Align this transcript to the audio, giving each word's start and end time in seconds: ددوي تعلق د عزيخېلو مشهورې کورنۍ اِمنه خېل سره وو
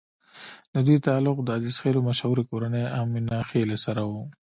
ددوي 0.73 0.97
تعلق 1.07 1.37
د 1.43 1.49
عزيخېلو 1.57 1.99
مشهورې 2.09 2.43
کورنۍ 2.51 2.83
اِمنه 2.99 3.37
خېل 3.49 3.69
سره 3.85 4.01
وو 4.09 4.23